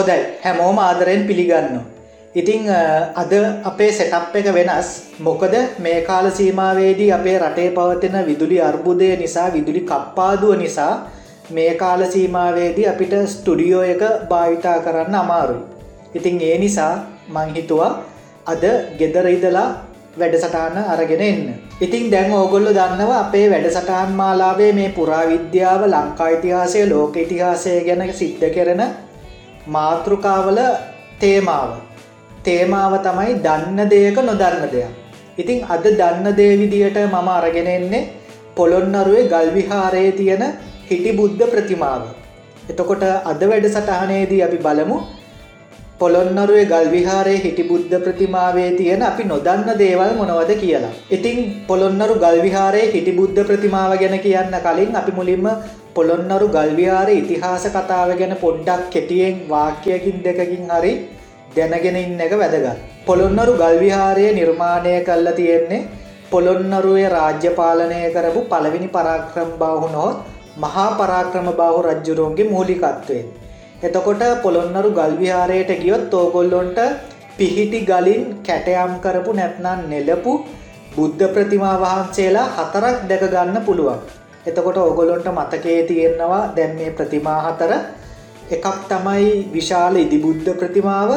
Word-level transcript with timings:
හොදයි 0.00 0.20
හැමෝම 0.42 0.78
ආදරයෙන් 0.80 1.24
පිළිගන්න. 1.26 1.80
ඉතිං 2.32 2.68
අද 3.14 3.32
අපේ 3.64 3.90
සෙටප් 3.92 4.34
එක 4.34 4.48
වෙනස් 4.50 4.88
මොකද 5.20 5.54
මේ 5.78 6.00
කාල 6.02 6.26
සීමාවේදී 6.30 7.10
අපේ 7.12 7.38
රටේ 7.38 7.70
පවතින 7.70 8.16
විදුලි 8.24 8.58
අර්බුදය 8.62 9.08
නිසා 9.16 9.48
විදුලි 9.50 9.82
කප්පාදුව 9.82 10.54
නිසා 10.56 10.92
මේ 11.50 11.72
කාල 11.74 12.02
සීමාවේදී 12.06 12.86
අපිට 12.86 13.14
ස්ටුඩියෝ 13.26 13.82
එක 13.84 14.02
භාවිතා 14.30 14.78
කරන්න 14.78 15.16
අමාරුයි. 15.16 15.62
ඉතිං 16.14 16.40
ඒ 16.40 16.56
නිසා 16.58 16.94
මංහිතුවා 17.28 17.92
අද 18.46 18.64
ගෙදරඉදලා 18.98 19.68
වැඩසටාන 20.16 20.78
අරගෙන 20.86 21.22
එන්න. 21.22 21.44
ඉතින් 21.80 22.10
දැන් 22.10 22.32
ඕගොල්ලු 22.32 22.70
දන්නවා 22.70 23.20
අපේ 23.20 23.46
වැඩසටාන් 23.50 24.12
මාලාවේ 24.12 24.72
මේ 24.72 24.88
පුරාවිද්‍යාව 24.90 25.82
ලංකා 25.88 26.28
ඉතිහාසය 26.30 26.88
ලෝක 26.88 27.16
ඉතිහාසය 27.16 27.80
ගැන 27.82 28.02
සිද්ධ 28.14 28.50
කරන 28.50 28.82
මාතෘකාවල 29.66 30.58
තේමාව. 31.20 31.70
තේමාව 32.44 32.92
තමයි 33.02 33.34
දන්න 33.42 33.88
දෙයක 33.88 34.16
නොදන්න 34.20 34.64
දෙයක්. 34.72 34.90
ඉතිං 35.38 35.64
අද 35.68 35.84
දන්න 35.84 36.36
දේවිදියට 36.36 36.98
මම 37.04 37.28
අරගෙන 37.28 37.66
එන්නේ 37.68 38.08
පොළොන්නරුවේ 38.56 39.28
ගල්විහාරයේ 39.28 40.12
තියෙන 40.12 40.44
හිටි 40.90 41.12
බුද්ධ 41.12 41.44
ප්‍රතිමාව. 41.52 42.02
එතකොට 42.68 43.02
අද 43.24 43.42
වැඩ 43.50 43.66
සටහනේදී 43.68 44.42
අපි 44.42 44.58
බලමු 44.58 44.96
පොළොන්නරුවේ 46.00 46.64
ගල්විහාරයේ 46.64 47.42
හිටි 47.44 47.64
බුද්ධ 47.70 47.94
ප්‍රතිමාවේ 48.04 48.70
තියෙන 48.78 49.02
අපි 49.02 49.24
නොදන්න 49.24 49.68
දේවල් 49.78 50.12
මොනවද 50.20 50.52
කියලා. 50.62 50.94
ඉතිං 51.10 51.38
පොළොන්නරු 51.68 52.14
ගල්විහාරයේ 52.14 52.92
හිටි 52.92 53.12
බුද්ධ 53.12 53.40
ප්‍රතිමාව 53.44 53.92
ගැන 54.02 54.16
කියන්න 54.18 54.56
කලින් 54.66 54.96
අපි 54.96 55.12
මුලින්ම 55.12 55.46
පොළොන්නරු 55.94 56.46
ගල්විහාරය 56.48 57.14
ඉතිහාස 57.20 57.64
කතාව 57.68 58.10
ගැන 58.18 58.34
පොඩ්ඩක් 58.36 58.90
කෙටියෙන් 58.90 59.36
වාක්‍යයකින් 59.48 60.18
දෙකකින් 60.24 60.68
හරි 60.70 60.92
දැනගෙන 61.56 61.96
ඉන්න 61.98 62.20
එක 62.20 62.34
වැදගත්. 62.34 62.78
පොළොන්නරු 63.06 63.52
ගල්විහාරය 63.54 64.26
නිර්මාණය 64.32 64.94
කල්ල 65.02 65.28
තියෙන්නේ 65.38 65.86
පොළොන්නරුවේ 66.32 67.08
රාජ්‍ය 67.08 67.50
පාලනය 67.58 68.00
කරපු 68.16 68.40
පළවෙනි 68.52 68.88
පරාක්‍රම් 68.88 69.50
බාහු 69.62 69.88
නොහොත් 69.88 70.18
මහා 70.58 70.88
පරාක්‍රම 71.00 71.48
බාහු 71.60 71.80
රජ්ජුරුවන්ගේ 71.82 72.50
මූලිකත්වයෙන්. 72.52 73.26
එතකොට 73.82 74.22
පොළොන්නරු 74.44 74.90
ගල්විහාරයට 74.92 75.72
ගියොත් 75.82 76.14
ඕගොල්ලොන්ට 76.14 76.80
පිහිටි 77.36 77.80
ගලින් 77.82 78.24
කැටයම් 78.46 78.94
කරපු 79.04 79.32
නැත්නම් 79.32 79.80
නෙලපු 79.90 80.32
බුද්ධ 80.94 81.26
ප්‍රතිමා 81.34 81.76
වහන්සේලා 81.82 82.48
හතරක් 82.56 82.96
දැක 83.10 83.24
ගන්න 83.26 83.64
පුළුවන්. 83.66 84.00
එතකොට 84.48 84.78
ඔගොලොන්ට 84.82 85.28
මතකේ 85.38 85.80
තියෙන්නවා 85.90 86.42
දැන් 86.56 86.72
මේ 86.78 86.90
ප්‍රතිමා 86.98 87.40
හතර. 87.46 87.72
එකක් 88.54 88.66
තමයි 88.90 89.26
විශාල 89.54 89.96
ඉදිබුද්ධ 89.96 90.50
ප්‍රතිමාව. 90.60 91.10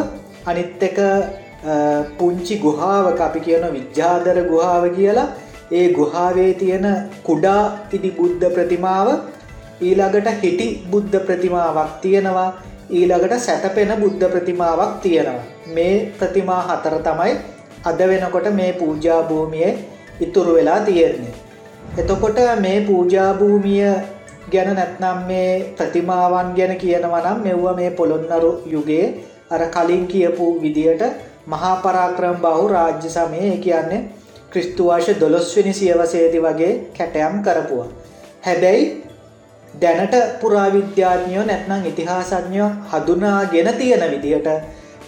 අනිත් 0.49 0.83
එක 0.87 0.99
පුංචි 2.17 2.55
ගුහාාවක 2.65 3.21
අපි 3.27 3.39
කියන 3.45 3.65
විද්‍යාදර 3.77 4.37
ගුහාාව 4.51 4.85
කියලා. 4.97 5.29
ඒ 5.71 5.87
ගුහාවේ 5.97 6.51
තියෙන 6.61 6.85
කුඩා 7.27 7.63
ඉදි 7.95 8.11
බුද්ධ 8.19 8.45
ප්‍රතිමාව. 8.55 9.07
ඊළඟට 9.81 10.27
හිටි 10.43 10.67
බුද්ධ 10.91 11.17
ප්‍රතිමාවක් 11.27 11.91
තියෙනවා. 12.03 12.49
ඊළඟට 12.91 13.39
සැතපෙන 13.47 13.93
බුද්ධ 14.03 14.25
ප්‍රතිමාවක් 14.33 15.01
තියෙනවා. 15.03 15.47
මේ 15.75 15.95
ප්‍රතිමා 16.19 16.61
හතර 16.67 16.95
තමයි 17.07 17.33
අද 17.89 17.99
වෙනකොට 18.09 18.47
මේ 18.59 18.71
පූජා 18.73 19.21
භූමිය 19.29 19.71
ඉතුරු 20.25 20.53
වෙලා 20.57 20.79
තියෙන්නේ. 20.89 21.33
එතකොට 21.95 22.39
මේ 22.59 22.79
පූජාභූමිය 22.83 23.85
ගැන 24.49 24.69
නැත්නම් 24.73 25.19
මේ 25.25 25.51
ප්‍රතිමාවන් 25.73 26.49
ගැන 26.53 26.73
කියනවනම් 26.77 27.37
මෙව්ව 27.41 27.65
මේ 27.75 27.91
පොළොන්නරු 27.91 28.51
යුගේ 28.67 29.05
අර 29.49 29.61
කලින් 29.69 30.03
කියපු 30.07 30.47
විදියට 30.61 31.03
මහාපරාක්‍රම් 31.47 32.37
බහු 32.39 32.67
රාජ්‍ය 32.69 33.09
සමය 33.09 33.57
කියන්නේ 33.59 34.01
ක්‍රිස්තුවාශ 34.51 35.09
දොළොස්වනි 35.15 35.73
සියවසේදි 35.73 36.39
වගේ 36.39 36.73
කැටයම් 36.97 37.35
කරපුවා. 37.41 37.89
හැබැයි 38.43 38.83
දැනට 39.73 40.15
පුරාවිද්‍යාඥයෝ 40.39 41.45
නැත්නම් 41.45 41.85
ඉතිහාසඥයෝ 41.85 42.69
හදුනා 42.91 43.39
ගෙන 43.47 43.69
තියෙන 43.73 44.05
විදිහට 44.11 44.47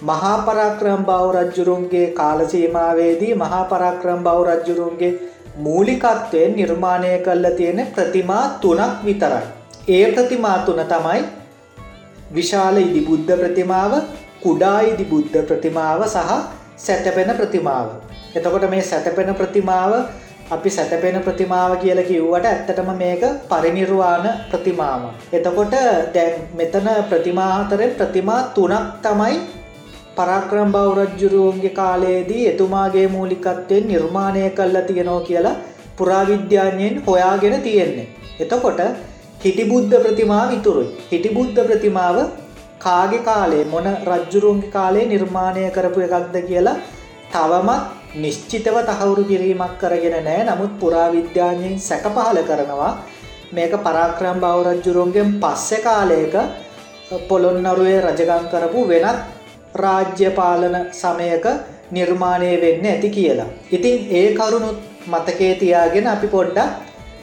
මහාපරාක්‍රම් 0.04 1.06
බව 1.06 1.28
රජ්ජුරුන්ගේ 1.36 2.08
කාලසීමාවේදී 2.14 3.34
මහාපරාක්‍රම් 3.36 4.24
බව 4.24 4.40
රජ්ජුරුන්ගේ 4.50 5.14
මූලිකත්වයෙන් 5.58 6.56
නිර්මාණය 6.56 7.12
කල්ල 7.20 7.46
තියෙන 7.58 7.88
ප්‍රතිමා 7.96 8.44
තුනක් 8.62 9.06
විතරයි. 9.06 9.44
ඒ 9.90 10.12
ප්‍රතිමා 10.14 10.58
තුන 10.66 10.82
තමයි 10.86 11.24
විශාල 12.34 12.78
ඉදිබුද්ධ 12.78 13.34
ප්‍රතිමාව 13.42 13.94
කුඩා 14.44 14.80
ඉදිබුද්ධ 14.82 15.38
ප්‍රතිමාව 15.48 16.04
සහ 16.08 16.32
සැතපෙන 16.78 17.32
ප්‍රතිමාව. 17.38 17.88
එතකොට 18.36 18.70
මේ 18.70 18.82
සැතපෙන 18.84 19.36
ප්‍රතිමාව 19.36 19.92
අපි 20.52 20.70
සැතපෙන 20.70 21.20
ප්‍රතිමාව 21.24 21.72
කියල 21.82 22.02
කිව්වට 22.04 22.46
ඇත්තටම 22.46 22.90
මේක 22.98 23.24
පරිනිර්වාණ 23.50 24.26
ප්‍රතිමාව. 24.52 25.02
එතකොට 25.34 25.76
දැන් 26.14 26.34
මෙතන 26.54 26.90
ප්‍රතිමාහතරෙන් 27.10 27.96
ප්‍රතිමා 28.00 28.42
තුනක් 28.56 28.92
තමයි 29.02 29.36
පරාක්‍රම් 30.18 30.70
බෞරජ්ජුරුවන්ගේ 30.72 31.72
කාලයේදී 31.72 32.44
එතුමාගේ 32.48 33.08
මූලිකත්වයෙන් 33.08 33.88
නිර්මාණය 33.88 34.44
කල්ල 34.52 34.78
තියෙනෝ 34.84 35.20
කියලා 35.22 35.56
පුරාවිද්‍යාඥයෙන් 35.98 37.04
හොයාගෙන 37.08 37.56
තියෙන්නේ. 37.62 38.08
එතකොට 38.40 38.82
හිටිබුද්ධ 39.44 39.96
ප්‍රතිමාව 40.00 40.50
ඉතුරුයි. 40.52 40.90
හිටිබුද්ධ 41.12 41.62
ප්‍රතිමාව 41.62 42.18
කාගෙ 42.80 43.20
කාලේ 43.22 43.64
මොන 43.66 43.88
රජ්ජුරුවන්ගේ 44.06 44.72
කාලේ 44.72 45.06
නිර්මාණය 45.06 45.68
කරපු 45.72 46.06
එකක්ද 46.08 46.36
කියලා 46.44 46.78
තවමත් 47.32 47.84
නිශ්චිතව 48.18 48.78
තහවුරු 48.84 49.24
කිරීමක් 49.26 49.74
කරගෙන 49.78 50.18
නෑ 50.24 50.42
නමුත් 50.46 50.74
පුරාවිද්‍යාඥයෙන් 50.80 51.80
සැක 51.82 52.06
පහල 52.10 52.38
කරනවා 52.44 52.92
මේක 53.52 53.74
පරාක්‍රම් 53.84 54.38
බෞරජ්ජුරුවන්ගෙන් 54.40 55.40
පස්සෙ 55.42 55.80
කාලයක 55.82 56.36
පොළොන්නරුවේ 57.28 57.98
රජගං 58.02 58.46
කරපු 58.52 58.82
වෙනත් 58.88 59.20
රාජ්‍ය 59.76 60.30
පාලන 60.40 60.76
සමයක 60.94 61.46
නිර්මාණය 61.92 62.52
වෙන්න 62.64 62.86
ඇති 62.86 63.10
කියලා. 63.10 63.50
ඉතින් 63.72 63.96
ඒ 64.12 64.28
කරුණුත් 64.34 64.80
මතකේ 65.08 65.54
තියාගෙන 65.62 66.08
අපි 66.08 66.28
පොඩ්ඩක් 66.28 66.72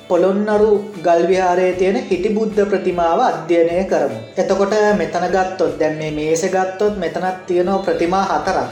පොළොන්නරු 0.08 0.70
ගල්විහාරයේ 1.04 1.74
තියෙන 1.80 1.98
හිටි 2.10 2.30
බුද්ධ 2.36 2.60
ප්‍රතිමාව 2.70 3.20
අධ්‍යයනය 3.22 3.84
කරමු. 3.92 4.18
එතකොට 4.36 4.74
මෙතන 5.00 5.26
ගත්තොත් 5.34 5.74
දැන් 5.80 5.96
මේ 5.98 6.12
මේස 6.12 6.42
ගත්තොත් 6.54 6.94
මෙතනත් 6.96 7.38
තියෙනව 7.46 7.78
ප්‍රතිමා 7.86 8.24
හතරක්. 8.30 8.70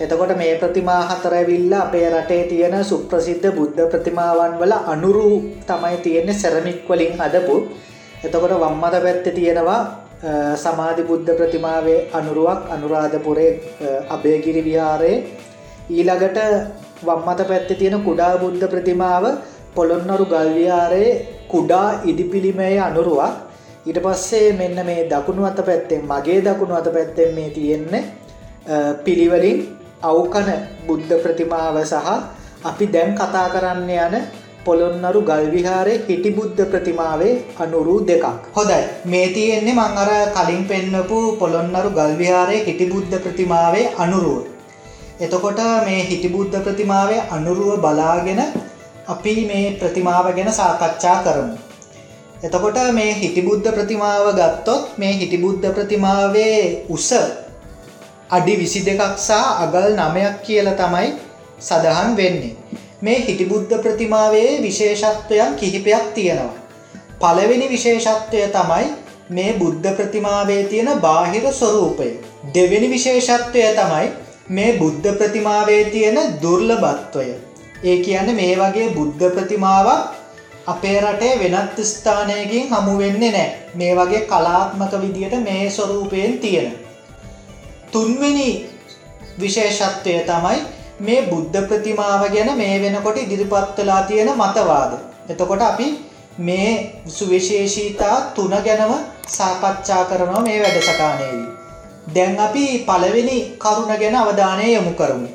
එතකොට 0.00 0.32
මේ 0.40 0.54
ප්‍රතිමා 0.62 1.00
හතරවිල්ල 1.10 1.72
අපේ 1.74 2.06
රටේ 2.10 2.42
තියෙන 2.50 2.76
සුප්‍රසිද්ධ 2.84 3.48
බුද්ධ 3.56 3.84
ප්‍රතිමාවන් 3.92 4.58
වල 4.60 4.74
අනුරු 4.86 5.30
තමයි 5.68 5.96
තියෙන්නේ 6.04 6.40
සැරමික් 6.42 6.80
වලින් 6.88 7.14
හදපු. 7.20 7.56
එතකොට 8.24 8.54
වම්මත 8.54 8.94
පැත්ත 9.04 9.26
තියෙනවා 9.34 9.80
සමාධි 10.56 11.02
බුද්ධ 11.04 11.30
ප්‍රතිමාවේ 11.32 11.98
අනුරුවක් 12.12 12.70
අනුරාධපුරේ 12.70 13.50
අභයගිරි 14.10 14.62
විහාරයේ 14.62 15.16
ඊළඟට 15.90 16.38
වම්මත 17.02 17.40
පැත්ත 17.44 17.70
තියෙන 17.72 18.02
කුඩා 18.02 18.32
බුද්ධ 18.38 18.64
ප්‍රතිමාව 18.66 19.24
පොළොන්නරු 19.74 20.24
ගල්විහාරයේ 20.26 21.12
කුඩා 21.48 21.88
ඉදිපිළිමය 22.04 22.78
අනුරුවක් 22.80 23.34
ඊට 23.86 24.00
පස්සේ 24.00 24.52
මෙන්න 24.54 24.78
මේ 24.84 25.06
දකුණු 25.06 25.46
අත 25.46 25.60
පැත්තෙන් 25.62 26.02
මගේ 26.04 26.40
දකුණු 26.42 26.74
අත 26.74 26.88
පැත්තෙන් 26.92 27.30
මේ 27.34 27.50
තියෙන්නේ 27.50 28.04
පිළිවලින් 28.98 29.58
අවකන 30.02 30.50
බුද්ධ 30.86 31.14
ප්‍රතිමාව 31.18 31.78
සහ 31.82 32.08
අපි 32.64 32.86
දැන් 32.88 33.14
කතා 33.14 33.46
කරන්න 33.48 33.90
යන 33.96 34.14
පොළොන්නරු 34.68 35.22
ගල්විහාරය 35.22 35.96
හිටි 36.08 36.36
බුද්ධ 36.36 36.62
ප්‍රතිමාවේ 36.66 37.32
අනුරු 37.60 37.96
දෙකක්. 38.08 38.28
හොදයි 38.56 38.84
මේ 39.06 39.26
තියෙන්නේ 39.34 39.78
මං 39.78 39.98
අර 40.02 40.12
කලින් 40.36 40.62
පෙන්නපු 40.66 41.18
පොළොන්නරු 41.40 41.90
ගල්විහාරය 41.98 42.60
හිටි 42.66 42.92
බුද්ධ 42.92 43.18
ප්‍රතිමාවේ 43.24 43.90
අනුරුව. 43.96 44.46
එතකොට 45.18 45.60
මේ 45.84 46.02
හිටිබුද්ධ 46.02 46.56
ප්‍රතිමාවේ 46.62 47.22
අනුරුව 47.28 47.80
බලාගෙන 47.80 48.40
අපි 49.08 49.32
මේ 49.46 49.64
ප්‍රතිමාව 49.72 50.26
ගැන 50.36 50.50
සාකච්ඡා 50.52 51.16
කරමු. 51.24 51.56
එතකොට 52.40 52.78
මේ 52.92 53.12
හිටිබුද්ධ 53.14 53.68
ප්‍රතිමාව 53.70 54.26
ගත්තොත් 54.32 54.84
මේ 54.98 55.12
හිටිබුද්ධ 55.12 55.66
ප්‍රතිමාවේ 55.70 56.86
උස 56.88 57.08
අඩි 58.30 58.54
විසි 58.56 58.80
දෙකක් 58.82 59.02
සහ 59.18 59.32
අගල් 59.64 59.88
නමයක් 59.98 60.36
කියල 60.44 60.68
තමයි 60.74 61.08
සඳහන් 61.60 62.10
වෙන්නේ. 62.16 62.54
මේ 63.00 63.18
හිටිබුද්ධ 63.18 63.74
ප්‍රතිමාවේ 63.78 64.62
විශේෂත්වයන් 64.62 65.54
කිහිපයක් 65.54 66.06
තියෙනවා. 66.14 66.54
පළවෙනි 67.20 67.68
විශේෂත්වය 67.68 68.40
තමයි 68.48 68.86
මේ 69.30 69.52
බුද්ධ 69.52 69.90
ප්‍රතිමාවේ 69.96 70.64
තියෙන 70.64 71.00
බාහිර 71.00 71.52
ස්වරූපය. 71.52 72.08
දෙවෙනි 72.54 72.90
විශේෂත්වය 72.90 73.62
තමයි 73.74 74.08
මේ 74.50 74.78
බුද්ධ 74.78 75.12
ප්‍රතිමාවේ 75.18 75.84
තියෙන 75.84 76.18
දුර්ලභත්වය. 76.42 77.26
ඒ 77.84 77.96
කියන්න 77.98 78.34
මේ 78.34 78.56
වගේ 78.56 78.88
බුද්ධ 78.90 79.30
ප්‍රතිමාවක් 79.34 80.08
අපේ 80.66 81.00
රටේ 81.00 81.38
වෙනත් 81.42 81.78
ස්ථානයකින් 81.84 82.68
හමුවෙන්නේ 82.70 83.30
නෑ 83.30 83.48
මේ 83.74 83.92
වගේ 83.96 84.20
කලාත්මක 84.22 84.98
විදියට 85.02 85.38
මේ 85.42 85.70
ස්වරූපයෙන් 85.70 86.38
තියෙන. 86.38 86.72
තුන්වෙනි 87.92 88.50
විශේෂත්වය 89.40 90.18
තමයි 90.26 90.58
මේ 91.00 91.20
බුද්ධ 91.22 91.58
ප්‍රතිමාව 91.68 92.22
ගැන 92.28 92.50
මේ 92.56 92.76
වෙනකොට 92.82 93.18
ඉදිරිපත්වලා 93.18 94.02
තියෙන 94.02 94.30
මතවාද. 94.34 94.92
එතකොට 95.30 95.62
අපි 95.62 95.86
මේ 96.40 96.70
සුවිශේෂීතා 97.08 98.16
තුන 98.34 98.54
ගැනම 98.64 98.92
සාකච්ඡා 99.28 100.02
කරනවා 100.04 100.42
මේ 100.42 100.58
වැඩසටානයේදී. 100.62 101.46
දැන් 102.14 102.40
අපි 102.40 102.64
පළවෙනි 102.80 103.38
කරුණ 103.58 103.92
ගැන 103.94 104.16
අවධානය 104.16 104.66
යොමු 104.68 104.92
කරමු. 104.92 105.28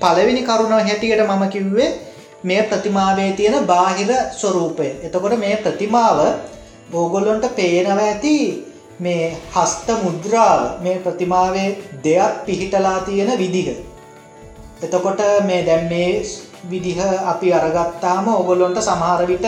පළවෙනි 0.00 0.42
කරුණ 0.42 0.76
හැටියට 0.80 1.24
මම 1.26 1.48
කිව්වේ 1.48 1.90
මේ 2.44 2.62
ප්‍රතිමාවේ 2.64 3.32
තියෙන 3.32 3.66
බාහිර 3.66 4.10
ස්වරූපය. 4.32 4.88
එතකොට 5.02 5.38
මේ 5.38 5.56
ප්‍රතිමාව 5.56 6.18
ඕගොල්ලොන්ට 6.94 7.46
පේනව 7.54 7.98
ඇති 7.98 8.36
මේ 9.00 9.36
හස්ත 9.54 9.88
මුද්‍රාව 10.04 10.60
මේ 10.82 10.96
ප්‍රතිමාවේ 10.98 11.68
දෙයක් 12.04 12.32
පිහිටලා 12.46 12.98
තියෙන 13.00 13.38
විදිහ. 13.38 13.68
එතකොට 14.76 15.20
මේ 15.42 15.62
දැම් 15.62 15.88
මේ 15.88 16.24
විදිහ 16.64 16.98
අපි 17.24 17.52
අරගත්තාම 17.52 18.26
ඔගොල්ලොන්ට 18.30 18.78
සමහර 18.80 19.22
විට 19.26 19.46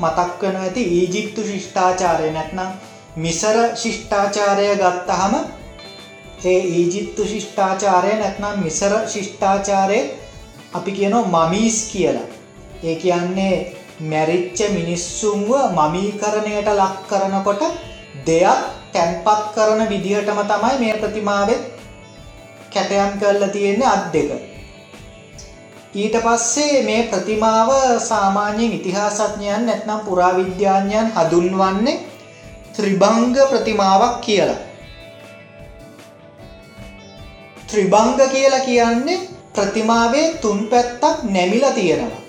මතක් 0.00 0.40
වෙන 0.42 0.56
ඇති 0.56 0.82
ඊජිප්තු 0.92 1.40
ශිෂ්ඨාචාරය 1.42 2.30
නැත්නම් 2.30 2.70
මිසර 3.16 3.56
ශිෂ්ඨාචාරය 3.74 4.66
ගත්තහම 4.74 5.34
ඒ 6.44 6.60
ඊජිප්තු 6.72 7.22
ශිෂ්ඨාචාරය 7.24 8.12
නැත්නම් 8.14 8.64
මිසර 8.64 8.92
ශිෂ්ඨාචාරය 9.06 9.98
අපි 10.72 10.92
කියනවා 10.92 11.46
මමීස් 11.46 11.78
කියලා. 11.92 12.28
ඒ 12.82 12.96
කියන්නේ 12.96 13.56
මැරිච්ච 14.02 14.58
මිනිස්සුන්ව 14.70 15.50
මමීකරණයට 15.72 16.68
ලක් 16.70 16.96
කරනකොට 17.08 17.62
දෙයක් 18.26 18.60
තැන්පත් 18.92 19.44
කරන 19.54 19.80
විදිහටම 19.88 20.40
තමයි 20.44 20.74
මේ 20.78 20.94
ප්‍රතිමාවෙත් 20.94 21.62
කැටයම් 22.72 23.14
කරලා 23.20 23.48
තියෙන්නේ 23.48 23.88
අත් 23.88 24.12
දෙක. 24.12 24.53
ඊට 25.94 26.16
පස්සේ 26.16 26.82
මේ 26.82 27.02
ප්‍රතිමාව 27.04 27.70
සාමාන්‍යයෙන් 28.00 28.72
ඉතිහාසඥයන් 28.72 29.66
නැත්නම් 29.66 30.00
පුරාවිද්‍යාඥයන් 30.00 31.12
හඳුන්වන්නේ 31.12 32.02
ත්‍රිභංග 32.74 33.36
ප්‍රතිමාවක් 33.50 34.20
කියලා. 34.20 34.56
ත්‍රිභංග 37.68 38.20
කියලා 38.28 38.60
කියන්නේ 38.60 39.20
ප්‍රතිමාවේ 39.54 40.26
තුන් 40.36 40.66
පැත්තක් 40.66 41.22
නැමිලා 41.24 41.70
තියෙනවා. 41.70 42.22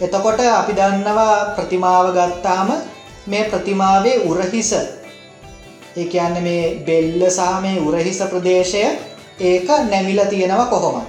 එතකොට 0.00 0.40
අපි 0.52 0.72
දන්නවා 0.72 1.44
ප්‍රතිමාව 1.56 2.06
ගත්තාම 2.12 2.72
මේ 3.26 3.44
ප්‍රතිමාවේ 3.44 4.16
උරහිස 4.20 4.72
ඒ 4.72 6.06
කියන්නේ 6.06 6.42
මේ 6.42 6.64
බෙල්ල 6.86 7.22
සහ 7.28 7.60
මේ 7.60 7.80
උරහිස 7.80 8.18
ප්‍රදේශය 8.24 8.82
ඒක 9.40 9.68
නැමිලා 9.84 10.26
තියෙනවා 10.26 10.66
කොහොමද? 10.66 11.06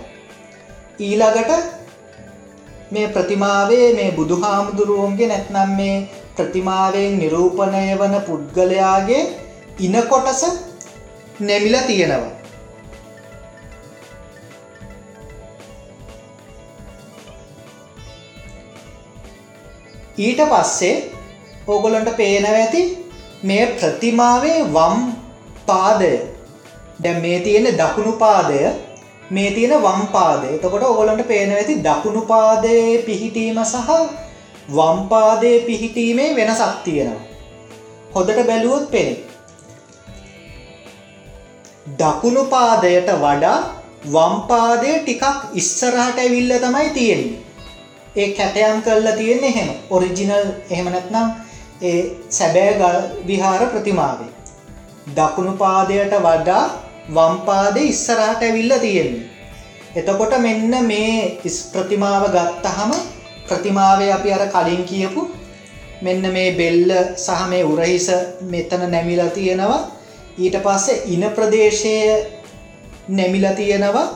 ඊළඟට 1.00 1.75
මේ 2.92 3.08
ප්‍රතිමාවේ 3.08 3.94
මේ 3.94 4.12
බුදුහාමුදුරුවන්ගේ 4.12 5.28
නැත්නම් 5.28 5.76
මේ 5.78 5.96
ප්‍රතිමාවෙන් 6.36 7.20
නිරූපණය 7.20 7.84
වන 8.00 8.16
පුද්ගලයාගේ 8.22 9.22
ඉන 9.80 9.96
කොටස 10.10 10.42
නැමිලා 11.40 11.84
තියෙනවා. 11.84 12.34
ඊට 20.18 20.42
පස්සේ 20.50 20.96
ඕගොලන්ට 21.68 22.16
පේනව 22.18 22.54
ඇති 22.54 22.82
මේ 23.44 23.66
ප්‍රතිමාවේ 23.74 24.60
වම් 24.74 25.02
පාදය 25.66 26.12
දැ 27.04 27.16
මේ 27.20 27.40
තියෙන 27.40 27.68
දකුණු 27.78 28.14
පාදය 28.18 28.60
මේ 29.30 29.52
තියෙන 29.52 29.82
වම් 29.82 30.08
පාදය 30.08 30.48
එතකොට 30.50 30.84
ඔගොලන්ට 30.84 31.28
පේන 31.28 31.52
ඇති 31.52 31.76
දකුණු 31.84 32.22
පාදයේ 32.24 33.04
පිහිටීම 33.04 33.60
සහ 33.64 33.90
වම්පාදය 34.70 35.52
පිහිටීමේ 35.62 36.36
වෙනසක් 36.36 36.84
තියෙනවා. 36.84 37.24
හොදට 38.16 38.40
බැලුවොත් 38.48 38.92
පෙනෙ. 38.92 39.16
දකුණු 41.98 42.44
පාදයට 42.46 43.10
වඩා 43.16 43.58
වම්පාදය 44.08 44.94
ටිකක් 44.96 45.24
ඉස්සරහට 45.54 46.20
ඇවිල්ල 46.20 46.54
තමයි 46.60 46.90
තියෙන්නේ. 46.90 47.40
ඒ 48.16 48.30
කැටයම් 48.32 48.82
කරලා 48.82 49.16
තියෙන්නේ 49.16 49.50
එහෙම. 49.50 49.70
ඔරිජිනල් 49.90 50.48
එහෙම 50.70 50.88
නැත්නම් 50.88 51.28
ඒ 51.82 52.00
සැබෑ 52.30 52.74
ගල් 52.80 52.98
විහාර 53.28 53.62
ප්‍රතිමාවේ. 53.68 54.32
දකුණු 55.16 55.54
පාදයට 55.58 56.14
වඩා 56.22 56.64
වම්පාදය 57.10 57.82
ඉස්සරහට 57.86 58.42
ඇවිල්ල 58.42 58.74
තියෙන්නේ. 58.80 59.30
එතකොට 59.96 60.34
මෙන්න 60.40 60.74
මේ 60.84 61.40
ඉස් 61.44 61.58
ප්‍රතිමාව 61.66 62.24
ගත්තහම 62.30 62.92
ප්‍රතිමාවේ 63.48 64.12
අපි 64.12 64.34
අර 64.34 64.44
කලින් 64.50 64.84
කියපු 64.84 65.22
මෙන්න 66.02 66.26
මේ 66.30 66.50
බෙල්ල 66.54 66.92
සහ 67.18 67.42
මේ 67.50 67.64
උරහිස 67.64 68.08
මෙතන 68.44 68.84
නැමිලා 68.92 69.30
තියෙනවා 69.30 69.82
ඊට 70.38 70.58
පස්සේ 70.58 71.02
ඉන 71.08 71.24
ප්‍රදේශය 71.32 71.96
නැමිලා 73.10 73.54
තියෙනවා 73.54 74.08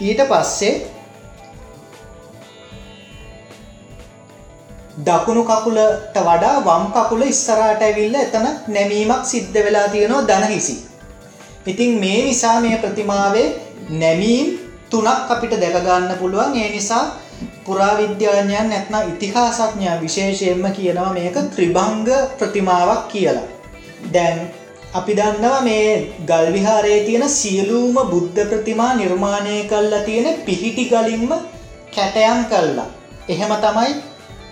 ඊට 0.00 0.20
පස්සේ 0.28 0.74
දකුණු 5.00 5.42
කකුලට 5.44 6.16
වඩා 6.20 6.54
වම් 6.60 6.86
කකුල 6.92 7.22
ඉස්සරාට 7.24 7.82
ඇවිල්ල 7.82 8.14
එතන 8.16 8.46
නැමීමක් 8.68 9.24
සිද්ධ 9.24 9.58
වෙලා 9.58 9.88
තියෙනවා 9.88 10.26
දනහිසි. 10.28 10.89
ඉතින් 11.66 12.00
මේ 12.00 12.22
නිසා 12.24 12.60
මේ 12.60 12.78
ප්‍රතිමාවේ 12.78 13.48
නැමීම් 13.90 14.58
තුනක් 14.90 15.30
අපිට 15.30 15.54
දැකගන්න 15.60 16.12
පුළුවන් 16.18 16.56
ඒ 16.56 16.70
නිසා 16.70 17.04
පුරාවිද්‍යාඥයන් 17.64 18.68
නැත්න 18.68 18.96
ඉතිහාසඥා 19.08 20.00
විශේෂයෙන්ම 20.00 20.64
කියනවා 20.72 21.12
මේක 21.12 21.36
ත්‍රිභංග 21.54 22.08
ප්‍රතිමාවක් 22.38 23.08
කියලා. 23.08 23.48
දැන් 24.12 24.38
අපි 24.92 25.16
දන්නවා 25.16 25.60
මේ 25.60 26.14
ගල්විහාරයේ 26.26 27.04
තියෙන 27.04 27.28
සියලූම 27.30 27.96
බුද්ධ 28.10 28.40
ප්‍රතිමා 28.46 28.94
නිර්මාණය 28.94 29.56
කල්ලා 29.64 30.02
තියෙන 30.02 30.40
පිහිටි 30.40 30.84
ගලින්ම 30.84 31.30
කැටයම් 31.94 32.40
කල්ලා. 32.46 32.88
එහෙම 33.28 33.52
තමයි 33.58 33.92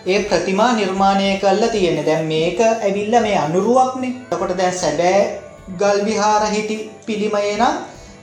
ඒ 0.06 0.22
ප්‍රතිමා 0.22 0.72
නිර්මාණය 0.72 1.28
කල්ලා 1.38 1.68
තියෙන 1.68 2.06
දැන් 2.06 2.24
මේක 2.26 2.60
ඇවිල්ල 2.60 3.20
මේ 3.20 3.36
අනුරුවක්නේ 3.38 4.16
තකොට 4.30 4.56
දැන් 4.56 4.74
සැබෑ 4.74 5.47
ගල් 5.76 5.98
විහාර 6.04 6.42
හිටි 6.48 6.76
පිළිමයේ 7.06 7.56
නම් 7.56 7.74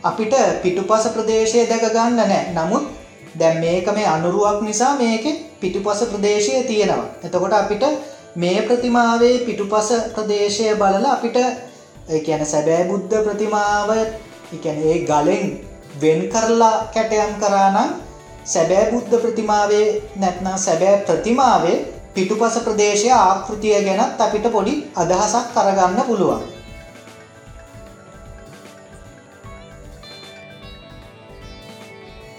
අපිට 0.03 0.35
පිටුපස 0.61 1.05
ප්‍රදේශය 1.09 1.65
දැකගන්න 1.65 2.17
නෑ 2.17 2.41
නමුත් 2.53 2.85
දැන් 3.35 3.59
මේක 3.59 3.87
මේ 3.91 4.07
අනුරුවක් 4.07 4.59
නිසා 4.61 4.93
මේක 4.95 5.25
පිටුපස 5.59 6.01
ප්‍රදේශය 6.05 6.63
තියෙනවා 6.63 7.07
එතකොට 7.23 7.53
අපිට 7.53 7.85
මේ 8.37 8.61
ප්‍රතිමාවේ 8.61 9.35
පිටුපස 9.41 9.89
ප්‍රදේශය 10.15 10.65
බලල 10.75 11.05
අපිට 11.07 11.37
කියන 12.19 12.45
සැබෑ 12.45 12.83
බුද්ධ 12.85 13.15
ප්‍රතිමාව 13.21 13.89
එකන 13.95 14.81
ඒ 14.83 14.97
ගලෙන් 15.03 15.45
වෙන් 16.01 16.21
කරලා 16.29 16.73
කැටයම් 16.93 17.33
කරානම් 17.39 17.95
සැබෑ 18.45 18.91
බුද්ධ 18.91 19.15
ප්‍රතිමාවේ 19.19 19.87
නැත්නම් 20.15 20.57
සැබෑ 20.59 21.03
ප්‍රතිමාවේ 21.03 21.77
පිටුපස 22.13 22.57
ප්‍රදේශය 22.61 23.09
ආකෘතිය 23.13 23.77
ගැනත් 23.83 24.21
අපිට 24.21 24.45
පොඩි 24.49 24.73
අදහසක් 24.95 25.47
කරගන්න 25.53 26.03
පුළුවන්. 26.03 26.54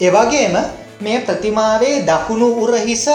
එවගේම 0.00 0.56
මේ 1.00 1.20
ප්‍රතිමාවේ 1.20 2.02
දකුණු 2.02 2.48
උරහිස 2.62 3.06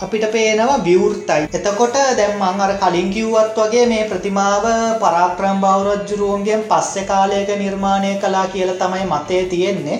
අපිට 0.00 0.24
පේනවා 0.28 0.78
විවෘතයි. 0.80 1.46
එතකොට 1.52 1.96
දැන් 2.18 2.32
මං 2.36 2.60
අර 2.60 2.72
කලින් 2.74 3.10
කිව්වත් 3.10 3.56
වගේ 3.56 3.86
මේ 3.86 4.08
ප්‍රතිමාව 4.08 4.64
පරාක්‍රම 4.98 5.60
බෞරජ්ජුරුවන්ගෙන් 5.60 6.62
පස්සේ 6.64 7.04
කාලයක 7.04 7.50
නිර්මාණය 7.56 8.10
කළා 8.16 8.46
කියලා 8.46 8.80
තමයි 8.82 9.06
මතය 9.06 9.38
තියෙන්නේ. 9.44 9.98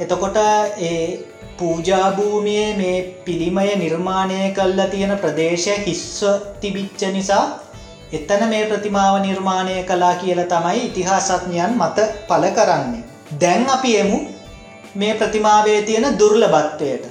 එතකොට 0.00 0.38
ඒ 0.80 1.02
පූජාභූමියේ 1.58 2.72
මේ 2.76 2.96
පිළිමය 3.24 3.68
නිර්මාණය 3.76 4.40
කල්ලා 4.52 4.88
තියෙන 4.88 5.14
ප්‍රදේශය 5.18 5.76
හිස්ව 5.86 6.26
තිබිච්ච 6.60 7.04
නිසා 7.12 7.44
එතන 8.12 8.42
මේ 8.48 8.64
ප්‍රතිමාව 8.66 9.20
නිර්මාණය 9.20 9.76
කලා 9.84 10.14
කියල 10.14 10.42
තමයි 10.46 10.82
ඉතිහාසත්ඥයන් 10.82 11.78
මත 11.78 12.08
පල 12.28 12.48
කරන්නේ. 12.56 13.06
දැන් 13.40 13.70
අපි 13.70 13.96
එමු 13.96 14.18
මේ 14.94 15.14
ප්‍රතිමාවේ 15.14 15.82
තියෙන 15.82 16.18
දුර්ලබත්වයට. 16.18 17.04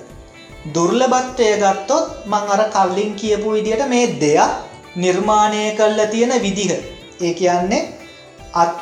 දුර්ලබත්වය 0.74 1.50
ගත්තොත් 1.58 2.26
මං 2.26 2.50
අර 2.50 2.64
කල්ලින් 2.70 3.16
කියපු 3.16 3.52
විදියට 3.52 3.88
මේ 3.88 4.08
දෙයක් 4.22 4.52
නිර්මාණය 4.96 5.76
කල්ල 5.78 6.00
තියෙන 6.12 6.42
විදිහ. 6.42 6.72
ඒ 7.22 7.34
කියන්නේ 7.34 8.00
අත් 8.54 8.74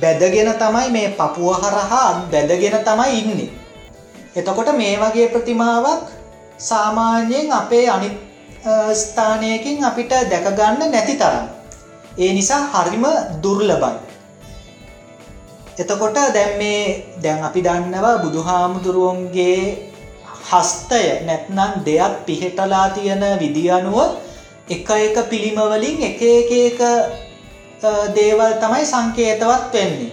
බැදගෙන 0.00 0.54
තමයි 0.54 0.90
මේ 0.90 1.08
පපුුව 1.10 1.56
හරහා 1.56 2.28
බැදගෙන 2.32 2.76
තමයි 2.80 3.18
ඉන්නේ. 3.20 3.50
එතකොට 4.36 4.76
මේ 4.76 4.98
වගේ 4.98 5.28
ප්‍රතිමාවක් 5.28 6.04
සාමාන්‍යයෙන් 6.60 7.52
අපේ 7.52 7.88
අනි 7.88 8.10
ස්ථානයකින් 8.94 9.84
අපිට 9.84 10.12
දැකගන්න 10.30 10.90
නැති 10.90 11.14
තරම්. 11.14 11.46
ඒ 12.18 12.32
නිසා 12.32 12.62
හරිම 12.74 13.04
දුර්ලබයි. 13.42 14.11
එතකොට 15.78 16.16
දැන් 16.34 16.58
මේ 16.58 17.04
දැන් 17.18 17.40
අපි 17.42 17.60
දන්නවා 17.62 18.16
බුදු 18.18 18.40
හාමුදුරුවන්ගේ 18.42 19.60
හස්තය 20.42 21.02
නැත්නම් 21.24 21.72
දෙයක් 21.82 22.14
පිහිටලා 22.26 22.86
තියෙන 22.90 23.22
විදි 23.38 23.64
අනුව 23.70 23.98
එක 24.68 24.90
එක 24.98 25.16
පිළිමවලින් 25.30 25.98
එක 26.02 26.22
එක 26.22 26.80
දේවල් 28.10 28.52
තමයි 28.54 28.84
සංකේතවත් 28.84 29.72
වෙන්නේ. 29.74 30.12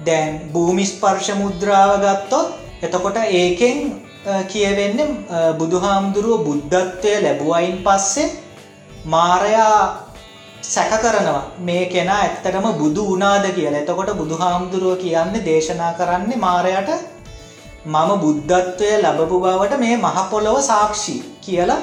දැන් 0.00 0.32
භූමිස්පර්ශ 0.52 1.30
මුද්‍රාව 1.34 1.92
ගත්තොත් 2.00 2.48
එතකොට 2.82 3.16
ඒකෙන් 3.18 3.78
කියවෙන්න 4.44 4.98
බුදුහාමුදුරුව 5.58 6.44
බුද්ධත්වය 6.46 7.12
ලැබුවයින් 7.20 7.76
පස්සේ 7.84 8.34
මාරයා 9.06 10.03
සැක 10.64 10.92
කරනවා. 11.00 11.42
මේ 11.60 11.86
කෙනා 11.86 12.18
ඇත්තටම 12.18 12.66
බුදු 12.74 13.02
වනාද 13.06 13.46
කියලා. 13.48 13.80
එතකොට 13.80 14.10
බුදුහාමුදුරුව 14.12 14.96
කියන්න 14.98 15.34
දේශනා 15.44 15.92
කරන්නේ 15.94 16.38
මාරයට 16.38 16.90
මම 17.86 18.10
බුද්ධත්වය 18.18 18.90
ලබපු 18.98 19.40
බවට 19.40 19.78
මේ 19.78 19.96
මහපොළොව 19.98 20.58
සාක්ෂි 20.62 21.16
කියලා 21.40 21.80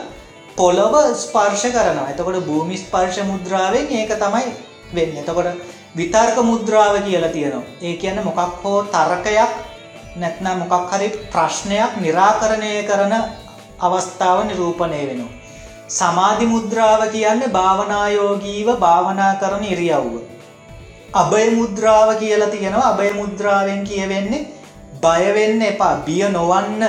පොළොව 0.57 0.95
ස්පර්ශ 1.15 1.65
කරනවා. 1.67 2.09
එතකොට 2.09 2.45
භූමි 2.45 2.77
ස්පර්ශ 2.77 3.19
මුද්‍රාවෙන් 3.23 3.91
ඒක 3.91 4.13
තමයි 4.17 4.47
වෙන්න. 4.93 5.17
එතකොට 5.17 5.49
විතර්ක 5.95 6.37
මුද්‍රාව 6.43 6.95
කියලා 7.01 7.29
තියෙනවා. 7.29 7.69
ඒ 7.81 7.95
කියන්න 7.95 8.23
මොකක් 8.23 8.63
හෝ 8.63 8.79
තර්කයක් 8.85 9.51
නැත්නම් 10.15 10.57
මොකක් 10.61 10.89
හරි 10.91 11.07
ප්‍රශ්නයක් 11.33 11.91
නිරාකරණය 11.97 12.71
කරන 12.83 13.13
අවස්ථාව 13.79 14.39
නිරූපණය 14.45 15.01
වෙනවා. 15.09 15.40
සමාධි 15.91 16.45
මුද්‍රාව 16.45 17.01
කියන්න 17.09 17.41
භාවනායෝගීව 17.49 18.67
භාවනා 18.77 19.31
කරන 19.35 19.63
ඉරියව්ව. 19.65 20.13
අභය 21.13 21.47
මුද්‍රාව 21.51 22.09
කියලා 22.17 22.49
තියෙනවා 22.49 22.89
අභය 22.89 23.09
මුද්‍රාවෙන් 23.13 23.81
කියවෙන්නේ 23.83 24.47
බයවෙන්න 25.01 25.61
එපා 25.63 25.95
බිය 26.05 26.23
නොවන්න 26.29 26.83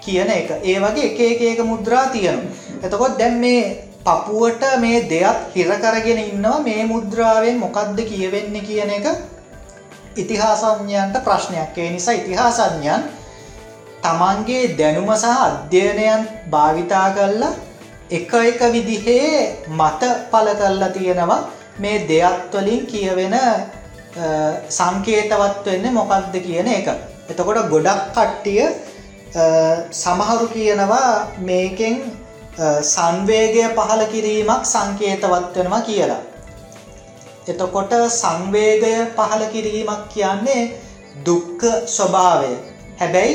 කියන 0.00 0.30
එක 0.32 0.48
ඒ 0.62 0.78
වගේ 0.78 1.06
එක 1.06 1.20
එක 1.22 1.42
ඒක 1.42 1.60
මුද්‍රා 1.64 2.06
තියෙනවා. 2.08 2.54
එතකොත් 2.82 3.18
දැන් 3.18 3.36
මේ 3.38 3.62
පපුුවට 4.02 4.64
මේ 4.78 4.98
දෙයක් 5.04 5.38
හිරකරගෙන 5.52 6.20
ඉන්නවා 6.22 6.58
මේ 6.60 6.82
මුද්‍රාවෙන් 6.86 7.56
මොකක්ද 7.58 7.98
කියවෙන්න 8.04 8.56
කියන 8.62 8.90
එක 8.92 9.06
ඉතිහාසඥයන්ට 10.16 11.16
ප්‍රශ්නයක් 11.20 11.76
ඒ 11.76 11.90
නිසා 11.90 12.14
ඉතිහාසඥයන් 12.14 13.02
තමන්ගේ 14.02 14.64
දැනුම 14.78 15.10
සහ 15.14 15.40
අධ්‍යයනයන් 15.40 16.22
භාවිතා 16.50 17.06
කල්ලා 17.12 17.54
එක 18.08 18.32
එක 18.32 18.60
විදිහේ 18.72 19.66
මත 19.68 20.02
පල 20.30 20.48
කල්ලා 20.54 20.90
තියෙනවා 20.90 21.46
මේ 21.78 22.06
දෙයක්වලින් 22.08 22.86
කියවෙන 22.86 23.34
සංකේතවත් 24.70 25.66
වෙන්න 25.66 25.94
මොකක්ද 25.94 26.36
කියන 26.40 26.68
එක. 26.68 26.88
එතකොට 27.28 27.68
ගොඩක් 27.68 28.14
කට්ටිය 28.14 28.62
සමහරු 29.92 30.46
කියනවා 30.48 31.10
මේකෙන් 31.40 31.96
සංවේගය 32.84 33.74
පහල 33.74 34.02
කිරීමක් 34.06 34.62
සංකේතවත් 34.64 35.56
වෙනවා 35.56 35.82
කියලා. 35.82 36.22
එතකොට 37.48 37.92
සංවේගය 38.12 38.94
පහල 39.16 39.42
කිරීමක් 39.52 40.08
කියන්නේ 40.08 40.72
දුක්ක 41.26 41.60
ස්වභාවය 41.88 42.54
හැබැයි 42.98 43.34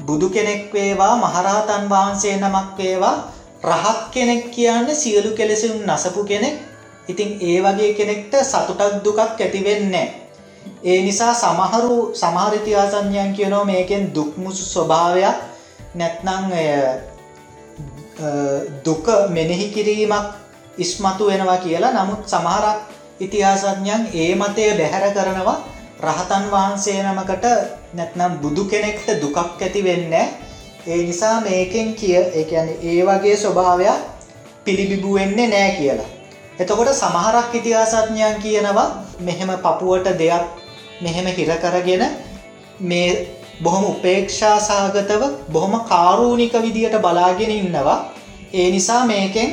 බුදු 0.00 0.28
කෙනෙක් 0.28 0.72
වේවා 0.72 1.14
මහරහතන් 1.16 1.84
වහන්සේ 1.88 2.36
නමක් 2.36 2.78
වේවා 2.78 3.16
රහත් 3.62 4.00
කෙනෙක් 4.10 4.50
කියන්න 4.50 4.88
සියලු 4.94 5.30
කෙලෙසුම් 5.32 5.84
නසපු 5.86 6.24
කෙනෙක්. 6.24 6.56
ඉතින් 7.08 7.30
ඒ 7.40 7.58
වගේ 7.60 7.94
කෙනෙක්ට 7.94 8.32
සතුටක් 8.42 9.04
දුකක් 9.04 9.18
ඇතිවෙන්නේ 9.18 10.20
ඒ 10.82 11.02
නිසා 11.02 11.34
සමහරු 11.34 12.14
සමහරිතිහාසඥයන් 12.14 13.32
කියනෝ 13.32 13.64
මේකෙන් 13.64 14.14
දුක්මුසු 14.14 14.64
ස්වභාවයක් 14.64 15.38
නැත්නං 15.94 16.44
දුක 18.84 19.06
මෙනෙහි 19.30 19.66
කිරීමක් 19.70 20.26
ඉස්මතු 20.78 21.26
වෙනවා 21.26 21.58
කියලා. 21.58 21.92
නමුත් 21.94 22.22
සමහරක් 22.26 22.78
ඉතිහාසඥයන් 23.20 24.02
ඒ 24.14 24.34
මතය 24.34 24.64
බැහැර 24.72 25.12
කරනවා. 25.12 25.58
රහතන් 26.00 26.44
වහන්සේ 26.50 27.02
නමකට 27.04 27.46
නැත්නම් 27.94 28.32
බුදු 28.42 28.64
කෙනෙක්ට 28.64 29.08
දුකක් 29.20 29.36
ඇති 29.38 29.84
වෙන්න 29.84 30.14
ඒ 30.86 31.02
නිසා 31.02 31.40
මේකෙන් 31.40 31.94
කිය 31.94 32.16
ඒන 32.16 32.68
ඒ 32.82 33.02
වගේ 33.02 33.36
ස්වභාවයක් 33.36 33.98
පිළිබිබු 34.64 35.14
වෙන්නේ 35.14 35.48
නෑ 35.48 35.70
කියලා. 35.76 36.08
එතකොට 36.58 36.90
සමහරක් 36.92 37.54
ඉතිහාසඥයන් 37.54 38.40
කියනවා 38.40 38.88
මෙහෙම 39.20 39.50
පපුුවට 39.58 40.08
දෙයක් 40.18 40.44
මෙහෙම 41.02 41.26
හිරකරගෙන 41.28 42.04
මේ 42.82 43.08
බොහොම 43.62 43.84
උපේක්ෂා 43.84 44.56
සහගතව 44.60 45.22
බොහොම 45.48 45.74
කාරූණික 45.84 46.54
විදියට 46.58 46.96
බලාගෙන 46.98 47.52
ඉන්නවා 47.52 47.98
ඒ 48.54 48.68
නිසා 48.70 49.02
මේකෙන් 49.06 49.50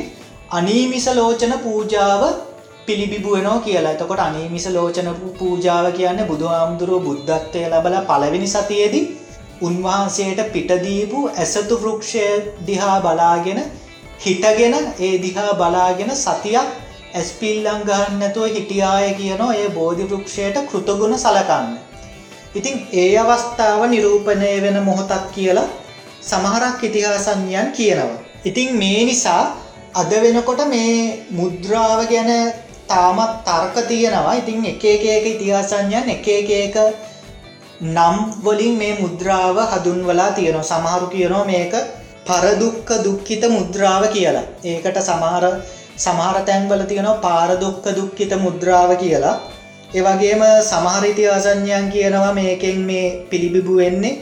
අනීමිස 0.52 1.08
ලෝචන 1.14 1.54
පූජාව 1.60 2.24
පිළිබිබුවනෝ 2.86 3.60
කියලා 3.60 3.92
එතකොට 3.92 4.22
අනීමිස 4.22 4.68
ලෝචන 4.70 5.10
පූජාව 5.40 5.88
කියන්න 5.92 6.22
බුදු 6.26 6.48
හාමුදුරුව 6.48 7.02
බුද්ධත්වය 7.04 7.64
ලබල 7.66 7.98
පලවෙනි 8.06 8.48
සතියේදී 8.48 9.06
උන්වහන්සේට 9.62 10.42
පිටදීපු 10.52 11.20
ඇසතු 11.36 11.76
වෘක්ෂය 11.78 12.26
දිහා 12.66 12.98
බලාගෙන 13.00 13.60
හිටගෙන 14.20 14.76
ඒ 15.00 15.14
දිහා 15.18 15.54
බලාගෙන 15.54 16.12
සතියක් 16.16 16.68
ඇස්පිල්ලං 17.14 17.82
ගහන්නතුව 17.84 18.46
හිටියාය 18.50 19.10
කියනවා 19.14 19.56
ඒ 19.56 19.70
බෝධි 19.72 20.06
වෘක්ෂයට 20.06 20.58
කෘතගුණ 20.66 21.18
සලකන්න. 21.18 21.68
ඉතින් 22.56 22.76
ඒ 22.94 23.12
අවස්ථාව 23.18 23.82
නිරූපණය 23.88 24.54
වෙන 24.62 24.78
මොහොතක් 24.84 25.26
කියලා 25.34 25.68
සමහරක් 26.22 26.84
ඉතිහාසඥයන් 26.84 27.68
කියනවා. 27.72 28.24
ඉතින් 28.46 28.70
මේ 28.76 29.02
නිසා 29.06 29.44
අද 29.94 30.12
වෙනකොට 30.18 30.62
මේ 30.68 30.96
මුද්‍රාව 31.32 32.00
ගැන 32.08 32.32
තාමත් 32.88 33.44
තර්ක 33.44 33.76
තියෙනවා 33.86 34.34
ඉතින් 34.36 34.66
එක 34.66 34.84
එක 34.86 35.06
එක 35.08 35.26
ඉතිහාසඥයන් 35.28 36.10
එක 36.10 36.28
එක 36.30 36.50
එක 36.58 36.76
නම් 37.82 38.16
වලින් 38.44 38.78
මේ 38.78 38.94
මුද්‍රාව 39.00 39.58
හදුන්වලා 39.72 40.32
තියෙනවා. 40.32 40.64
සමහරු 40.64 41.08
කියනවා 41.08 41.46
මේක 41.46 41.74
පරදුක්ක 42.26 42.90
දුක්කිත 43.04 43.44
මුද්‍රාව 43.50 44.04
කියලා. 44.08 44.46
ඒකට 44.66 44.98
සමහර 45.00 45.46
සමහර 45.98 46.38
තැන්වල 46.46 46.82
තියෙනවා 46.84 47.18
පාරදුක්ක 47.18 47.86
දුක්කිත 47.96 48.32
මුද්‍රාව 48.38 48.96
කියලා. 48.96 49.36
ඒවගේම 49.94 50.42
සමහරිතිවාසඥයන් 50.64 51.92
කියනවා 51.92 52.34
මේකෙන් 52.34 52.80
මේ 52.82 53.28
පිළිබිබු 53.30 53.76
වෙන්නේ 53.76 54.18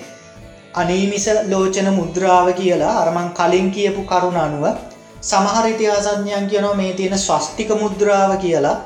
අනීමිස 0.74 1.26
ලෝචන 1.48 1.88
මුද්‍රාව 1.94 2.54
කියලා. 2.54 2.94
අරමං 3.02 3.30
කලින් 3.32 3.72
කියපු 3.72 4.02
කරුණ 4.04 4.38
අනුව 4.38 4.66
සමහර 5.22 5.66
ඉතිහාසඥයන් 5.68 6.48
කියනවා 6.48 6.76
මේ 6.76 6.94
තියෙන 6.94 7.18
ස්වස්තික 7.18 7.70
මුද්‍රාව 7.76 8.38
කියලා. 8.38 8.78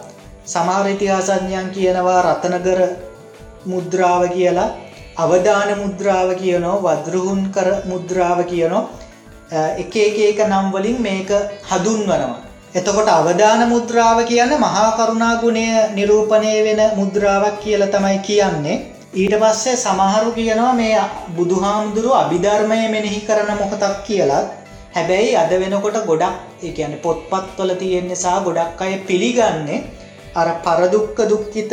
සමහර 0.46 0.88
ඉතිහාසඥයන් 0.88 1.70
කියනවා 1.70 2.22
රතනගර 2.24 3.09
මුද්‍රාව 3.66 4.24
කියලා 4.28 4.70
අවධාන 5.18 5.72
මුද්‍රාව 5.78 6.30
කියනෝ 6.36 6.76
වද්‍රහුන් 6.80 7.42
කර 7.52 7.70
මුද්‍රාව 7.86 8.40
කියනෝ 8.44 8.84
එක 9.78 9.96
එක 9.98 10.18
එක 10.22 10.40
නම් 10.46 10.72
වලින් 10.72 11.02
මේක 11.02 11.32
හදුන්වනවා. 11.64 12.38
එතකොට 12.72 13.10
අවධාන 13.10 13.62
මුද්‍රාව 13.70 14.20
කියන්න 14.26 14.54
මහා 14.58 14.88
කරුණා 14.92 15.34
ගුණය 15.42 15.66
නිරූපණය 15.96 16.54
වෙන 16.64 16.82
මුද්‍රාවක් 16.96 17.60
කියල 17.60 17.84
තමයි 17.88 18.20
කියන්නේ. 18.20 18.78
ඊට 19.14 19.36
පස්සේ 19.36 19.76
සමහරු 19.78 20.32
කියනවා 20.32 20.74
මේ 20.74 20.98
බුදුහාමුදුරු 21.36 22.12
අභිධර්මය 22.14 22.82
මෙනෙහි 22.88 23.22
කරන 23.22 23.50
මොහොතක් 23.54 24.04
කියලත් 24.06 24.50
හැබැයි 24.92 25.36
අද 25.36 25.52
වෙනකොට 25.54 25.98
ගොඩක් 26.06 26.36
එකන 26.64 26.94
පොත්පත්වල 27.00 27.72
තියෙන 27.76 28.08
නිසා 28.08 28.38
ගොඩක් 28.42 28.82
අය 28.82 28.94
පිළිගන්නේ 29.02 29.80
අර 30.36 30.50
පරදුක්ක 30.64 31.18
දුක්කිත 31.28 31.72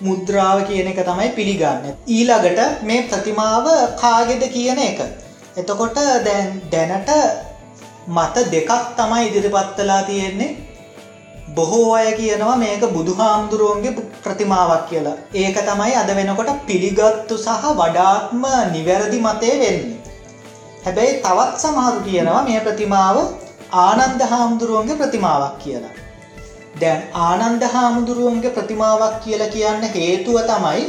මුද්‍රාව 0.00 0.58
කියන 0.64 0.88
එක 0.88 1.00
තමයි 1.02 1.28
පිළිගන්න. 1.30 1.84
ඊළඟට 2.08 2.82
මේ 2.82 3.04
ප්‍රතිමාව 3.04 3.66
කාගෙද 3.96 4.42
කියන 4.48 4.80
එක. 4.80 4.98
එතකොට 5.56 6.00
දැන් 6.24 6.50
දැනට 6.72 7.10
මත 8.08 8.36
දෙකක් 8.50 8.70
තමයි 8.96 9.28
ඉදිරිපත්තලා 9.28 10.02
තියෙන්නේ 10.02 10.56
බොහෝ 11.54 11.94
අය 11.94 12.12
කියනවා 12.12 12.56
මේක 12.56 12.82
බුදුහාමුදුරුවන්ගේ 12.88 13.96
ප්‍රතිමාවක් 14.24 14.84
කියලා. 14.88 15.16
ඒක 15.34 15.56
තමයි 15.62 15.94
අද 15.94 16.10
වෙනකොට 16.16 16.50
පිළිගත්තු 16.66 17.36
සහ 17.36 17.64
වඩාත්ම 17.74 18.42
නිවැරදි 18.72 19.18
මතය 19.18 19.50
වෙන්නේ. 19.54 19.96
හැබැයි 20.84 21.22
තවත් 21.22 21.56
සමහරු 21.58 22.00
කියනවා 22.00 22.42
මේ 22.42 22.60
ප්‍රතිමාව 22.60 23.16
ආනන්ද 23.80 24.22
හාමුදුරුවන්ගේ 24.24 24.96
ප්‍රතිමාවක් 24.96 25.58
කියලා. 25.58 25.99
දැන් 26.80 27.02
ආනන්ද 27.20 27.62
හාමුදුරුවන්ගේ 27.68 28.52
ප්‍රතිමාවක් 28.52 29.20
කියලා 29.24 29.48
කියන්න 29.48 29.84
හේතුව 29.92 30.38
තමයි 30.46 30.82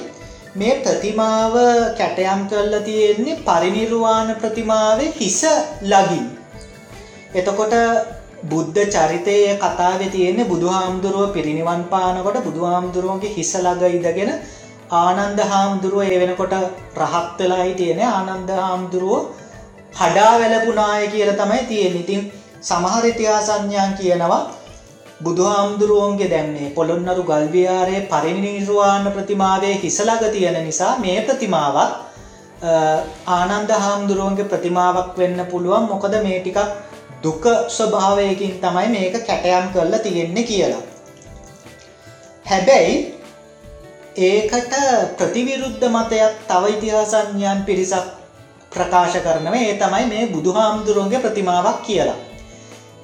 මේ 0.55 0.77
ප්‍රතිමාව 0.79 1.55
කැටයම් 1.97 2.41
කරලා 2.47 2.81
තියෙන්නේ 2.81 3.41
පරිනිර්වාණ 3.41 4.31
ප්‍රතිමාවේ 4.35 5.11
හිස 5.15 5.41
ලගින්. 5.83 6.25
එතකොට 7.33 7.75
බුද්ධ 8.45 8.79
චරිතය 8.89 9.37
කතාව 9.57 10.01
තියෙන්නේ 10.07 10.45
බුදු 10.45 10.67
හාමුදුරුව 10.69 11.27
පිරිනිවන් 11.31 11.83
පානකොට 11.85 12.39
බුදු 12.41 12.61
හාමුදුරුවන්ගේ 12.65 13.33
හිස 13.33 13.51
ලග 13.57 13.83
ඉදගෙන 13.91 14.31
ආනන්ද 14.95 15.39
හාමුදුරුව 15.45 16.01
ඒ 16.05 16.17
වෙනකොට 16.19 16.55
රහත් 16.97 17.37
වෙලා 17.39 17.63
හිටියන 17.63 18.01
ආනන්ද 18.09 18.49
හාමුදුරුවෝ 18.59 19.21
හඩා 19.93 20.33
වැලපුනාය 20.37 21.05
කියල 21.07 21.31
තමයි 21.35 21.61
තියෙන 21.65 21.95
ඉතින් 21.97 22.21
සමහර 22.61 23.05
ඉතිහාසඥයන් 23.05 23.93
කියනවා 23.99 24.41
බුදුහාමුදුරුවන්ගේ 25.23 26.29
දැන්නේ 26.29 26.69
පොළොන්නරු 26.71 27.23
ගල්වියාරයේ 27.23 28.07
පරිනිර්වාණ 28.07 29.11
ප්‍රතිමාවේ 29.11 29.73
හිසලග 29.77 30.23
තියෙන 30.31 30.57
නිසා 30.65 30.93
මේ 30.99 31.19
ප්‍රතිමාවක් 31.21 31.91
ආනන්ද 33.29 33.71
හාමුදුරුවන්ගේ 33.77 34.45
ප්‍රතිමාවක් 34.45 35.17
වෙන්න 35.17 35.45
පුළුවන් 35.45 35.85
මොකද 35.85 36.15
මේ 36.23 36.39
ටිකක් 36.39 36.59
දුක 37.23 37.43
ස්වභාවයකින් 37.69 38.53
තමයි 38.57 38.87
මේක 38.89 39.15
කැටයම් 39.21 39.67
කරලා 39.73 39.99
තියෙන්නේ 39.99 40.43
කියලා. 40.43 40.81
හැබැයි 42.45 42.95
ඒකට 44.23 44.73
ප්‍රතිවිරුද්ධ 45.17 45.85
මතයක් 45.89 46.33
තව 46.47 46.63
ඉතිහාසඥයන් 46.69 47.63
පිරිසක් 47.63 48.07
ප්‍රකාශ 48.71 49.17
කරනව 49.19 49.55
ඒ 49.55 49.73
තමයි 49.75 50.05
මේ 50.07 50.27
බුදුහාමුදුරුවන්ගේ 50.27 51.19
ප්‍රතිමාවක් 51.19 51.81
කියලා. 51.83 52.19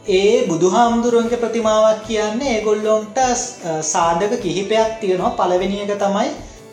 ඒ 0.10 0.48
බුදුහාමුදුරුවන්ගේ 0.48 1.38
ප්‍රතිමාවක් 1.38 2.04
කියන්නේ 2.08 2.52
ඒගොල්ලොන්ට 2.52 3.18
සාධක 3.84 4.34
කිහිපයක් 4.42 4.92
තියෙනවා 5.02 5.32
පළවෙනියක 5.32 5.92
තමයි 5.96 6.30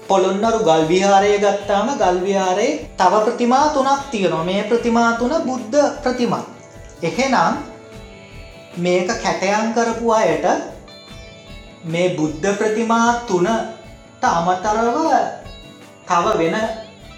පොළොන්නරු 0.09 0.61
ගල්විහාරය 0.61 1.33
ගත්තාම 1.39 1.89
ගල්විහාරේ 1.97 2.69
තව 2.97 3.13
ප්‍රතිමා 3.25 3.65
තුනක් 3.69 4.05
තියෙනවා 4.11 4.45
මේ 4.45 4.63
ප්‍රතිමා 4.65 5.11
තුන 5.15 5.35
බුද්ධ 5.43 5.83
ප්‍රතිමා. 6.03 6.45
එහෙනම් 7.03 7.55
මේක 8.77 9.09
කැටයන් 9.17 9.75
කරපු 9.75 10.13
අයට 10.13 10.47
මේ 11.87 12.09
බුද්ධ 12.17 12.49
ප්‍රතිමා 12.55 13.11
තුනට 13.27 14.25
අමතරව 14.25 14.97
තව 16.07 16.25
වෙන 16.39 16.57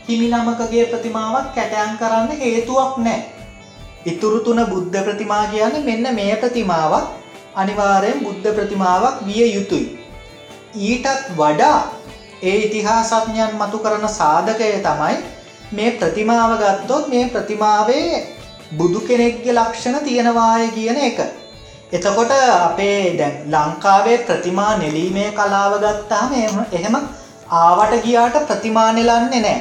හිමිනමකගේ 0.07 0.85
ප්‍රතිමාවක් 0.87 1.55
කැටයන් 1.55 1.99
කරන්න 1.99 2.39
හේතුවක් 2.39 2.93
නෑ. 2.99 3.36
ඉතුරු 4.07 4.39
තුන 4.47 4.61
බුද්ධ 4.67 4.99
ප්‍රතිමා 5.07 5.45
කියන්න 5.53 5.77
මෙන්න 5.87 6.07
මේ 6.19 6.35
ප්‍රතිමාවක් 6.37 7.07
අනිවාරයෙන් 7.57 8.19
බුද්ධ 8.25 8.49
ප්‍රතිමාවක් 8.57 9.23
විය 9.27 9.47
යුතුයි. 9.49 9.87
ඊටත් 10.81 11.31
වඩා 11.39 11.79
ඒ 12.43 12.57
ඉතිහාසඥයන් 12.59 13.57
මතු 13.61 13.79
කරන 13.79 14.07
සාධකය 14.13 14.69
තමයි 14.85 15.17
මේ 15.73 15.91
ප්‍රතිමාව 15.93 16.53
ගත්තොත් 16.63 17.09
මේ 17.09 17.25
ප්‍රතිමාවේ 17.29 18.23
බුදු 18.73 19.01
කෙනෙක්ගේ 19.01 19.55
ලක්ෂණ 19.55 19.99
තියෙනවාය 20.05 20.69
කියන 20.71 20.99
එක. 21.01 21.19
එතකොට 21.93 22.33
අපේ 22.61 23.17
දැන් 23.19 23.35
ලංකාවේ 23.49 24.19
ප්‍රතිමා 24.21 24.73
නෙලීමේ 24.79 25.31
කලාව 25.33 25.75
ගත්තාම 25.81 26.31
එහෙම 26.73 26.97
ආවට 27.57 27.99
ගියාට 28.05 28.39
ප්‍රතිමා 28.47 28.89
නෙලන්නේ 28.93 29.41
නෑ. 29.41 29.59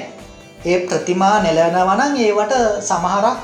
ඒ 0.66 0.80
ප්‍රතිමා 0.88 1.36
නෙලනවනන් 1.42 2.16
ඒවට 2.20 2.56
සමහරක් 2.84 3.38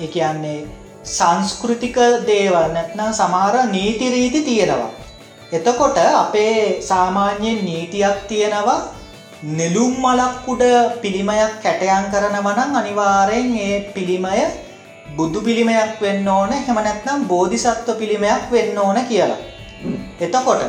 එකන්නේ 0.00 0.66
සංස්කෘතික 1.06 1.96
දේවල් 2.26 2.68
නැත්නම් 2.72 3.12
සමහර 3.12 3.56
නීතිරීති 3.68 4.40
තියෙනවා. 4.42 4.90
එතකොට 5.52 5.98
අපේ 5.98 6.82
සාමාන්‍යයෙන් 6.82 7.64
නීතියක් 7.64 8.16
තියෙනවා 8.28 8.80
නෙලුම් 9.42 9.94
මලක් 9.96 10.48
උඩ 10.48 10.62
පිළිමයක් 11.02 11.52
කැටයන් 11.62 12.10
කරනවනං 12.12 12.76
අනිවාරයෙන් 12.76 13.54
ඒ 13.58 13.92
පිළිමය 13.94 14.42
බුදු 15.16 15.40
පිළිමයක් 15.40 16.00
වෙන්න 16.00 16.28
ඕන 16.28 16.52
හෙමනැත්නම් 16.66 17.24
බෝධිසත්ව 17.26 17.96
පිළිමයක් 17.98 18.50
වෙන්න 18.50 18.78
ඕන 18.78 18.98
කියලා. 19.04 19.38
එතකොට 20.20 20.62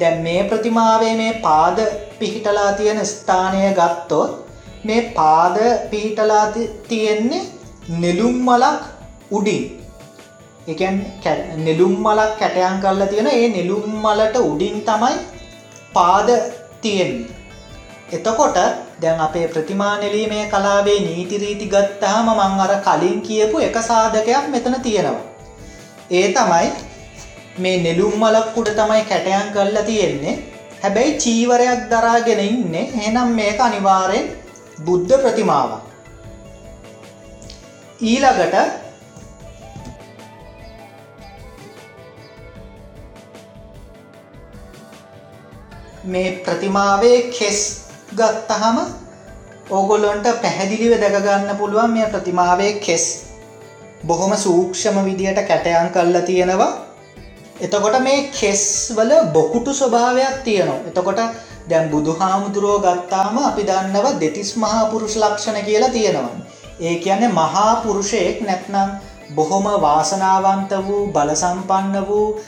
දැන් 0.00 0.22
මේ 0.22 0.44
ප්‍රතිමාවේ 0.44 1.14
මේ 1.16 1.40
පාද 1.42 1.78
පිහිටලා 2.18 2.72
තියෙන 2.72 3.06
ස්ථානය 3.06 3.74
ගත්තොත් 3.74 4.43
මේ 4.84 5.02
පාද 5.16 5.56
පිහිටලා 5.90 6.46
තියෙන්නේ 6.88 7.42
නෙලුම් 7.98 8.36
මලක් 8.40 8.80
උඩින් 9.30 9.64
එකන් 10.66 10.98
නෙලුම් 11.58 11.94
මලක් 11.98 12.32
කැටයන් 12.38 12.80
කරලා 12.80 13.06
තියෙන 13.06 13.28
ඒ 13.28 13.48
නෙලුම් 13.48 13.86
මලට 14.02 14.36
උඩින් 14.42 14.76
තමයි 14.82 15.16
පාද 15.94 16.28
තියෙන්නේ. 16.80 17.28
එතකොට 18.12 18.56
දැන් 19.02 19.20
අපේ 19.20 19.46
ප්‍රතිමා 19.48 19.94
නෙලීමේ 19.98 20.44
කලාවේ 20.46 20.98
නීතිරීති 21.00 21.66
ගත්තාම 21.66 22.28
මං 22.30 22.60
අර 22.60 22.72
කලින් 22.80 23.20
කියපු 23.20 23.56
එක 23.58 23.76
සාධකයක් 23.82 24.48
මෙතන 24.48 24.76
තියෙනවා. 24.82 25.22
ඒ 26.10 26.26
තමයි 26.30 26.68
මේ 27.58 27.76
නෙලුම් 27.82 28.14
මලක් 28.18 28.56
උඩ 28.56 28.70
තමයි 28.74 29.02
කැටයන් 29.04 29.52
කරලා 29.52 29.82
තියෙන්නේ 29.82 30.38
හැබැයි 30.82 31.18
චීවරයක් 31.18 31.84
දරාගෙන 31.90 32.40
ඉන්නේ 32.46 32.90
එනම් 33.06 33.28
මේක 33.34 33.60
අනිවාරයෙන් 33.60 34.26
බුද්ධ 34.78 35.18
ප්‍රතිමාවක්. 35.18 35.82
ඊළඟට 38.00 38.56
මේ 46.04 46.42
ප්‍රතිමාවේ 46.44 47.18
කෙස් 47.30 47.60
ගත්තහම 48.16 48.78
ඕගොල්ලොන්ට 49.70 50.26
පැහැදිලිව 50.42 51.00
දැකගන්න 51.00 51.56
පුළුවන් 51.56 51.90
මේ 51.90 52.06
ප්‍රතිමාවේ 52.06 52.72
කෙස් 52.80 53.04
බොහොම 54.06 54.36
සූක්ෂම 54.36 55.04
විදියට 55.04 55.46
කැටයන් 55.48 55.88
කල්ලා 55.90 56.22
තියෙනවා 56.22 56.83
එතකොට 57.56 58.00
මේ 58.00 58.30
කෙස් 58.30 58.92
වල 58.96 59.12
බොකුටු 59.32 59.72
ස්වභාවයක් 59.72 60.42
තියෙනවා. 60.44 60.80
එතකොට 60.86 61.20
දැන් 61.68 61.90
බුදු 61.90 62.12
හාමුදුරුවෝ 62.12 62.80
ගත්තාම 62.80 63.38
අපි 63.40 63.62
දන්නව 63.62 64.06
දෙතිස් 64.20 64.56
මහා 64.56 64.90
පුරුෂ 64.90 65.16
ලක්ෂණ 65.16 65.64
කියලා 65.64 65.90
තියෙනවා. 65.90 66.34
ඒ 66.80 66.94
කියන්නේ 66.96 67.28
මහා 67.30 67.82
පුරුෂයෙක් 67.84 68.40
නැත්නම් 68.40 68.88
බොහොම 69.34 69.66
වාසනාවන්ත 69.80 70.70
වූ 70.86 71.06
බලසම්පන්න 71.08 72.06
වූ 72.08 72.40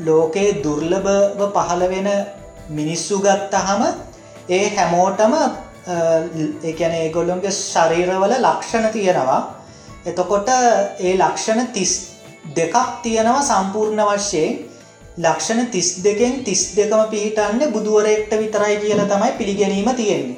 ලෝකයේ 0.00 0.62
දුර්ලභව 0.64 1.40
පහළ 1.54 1.82
වෙන 1.88 2.08
මිනිස්සු 2.70 3.18
ගත්තහම 3.18 3.82
ඒ 4.48 4.66
හැමෝටම 4.76 5.34
එකන 6.64 6.92
ඒගොල්ලොන්ගේ 6.94 7.50
ශරීරවල 7.52 8.32
ලක්ෂණ 8.38 8.88
තියෙනවා. 8.88 9.42
එතකොට 10.06 10.48
ඒ 11.00 11.14
ලක්ෂණ 11.16 11.68
තිස් 11.68 12.09
දෙකක් 12.44 12.76
තියෙනවා 13.02 13.42
සම්පූර්ණ 13.42 14.02
වශ්‍යයෙන් 14.08 14.58
ලක්ෂණ 15.18 15.66
තිස් 15.68 15.88
දෙකෙන් 16.04 16.44
තිස් 16.44 16.62
දෙකම 16.76 17.02
පිහිටන්න 17.10 17.72
බුදුවරෙක්ට 17.72 18.32
විතරයි 18.34 18.76
කියල 18.76 19.02
තමයි 19.04 19.32
පිළිගැනීම 19.38 19.90
තියෙන්නේ. 19.96 20.36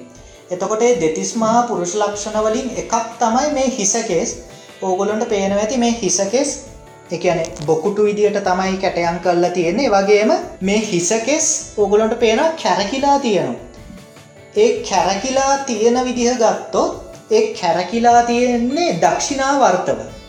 එතකොට 0.50 0.82
දෙතිස් 1.00 1.32
මහා 1.36 1.62
පුරුෂ 1.68 1.94
ලක්ෂණ 1.94 2.38
වලින් 2.40 2.68
එකක් 2.76 2.94
තමයි 3.18 3.48
මේ 3.52 3.68
හිසකෙස් 3.70 4.30
ඕගොලොන්ට 4.82 5.28
පේන 5.28 5.52
ඇති 5.54 5.78
මේ 5.78 5.94
හිසකෙස් 5.94 6.50
එකන 7.10 7.42
බොකුටු 7.66 8.04
විදියට 8.04 8.38
තමයි 8.40 8.76
කැටයන් 8.78 9.20
කරලා 9.20 9.50
තියෙන්නේ. 9.50 9.90
වගේම 9.90 10.32
මේ 10.60 10.80
හිසකෙස් 10.82 11.46
ඕගොලොන්ට 11.76 12.18
පේන 12.18 12.40
කැරකිලා 12.62 13.18
තියෙනවා. 13.18 13.60
ඒ 14.56 14.70
කැරකිලා 14.82 15.58
තියෙන 15.60 16.04
විදිහ 16.04 16.34
ගත්තොත් 16.36 16.92
ඒ 17.30 17.42
කැරකිලා 17.54 18.22
තියෙන්නේ 18.22 18.90
දක්ෂිනාවර්තව. 18.96 20.21